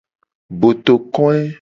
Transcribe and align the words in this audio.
Botokoe. 0.59 1.41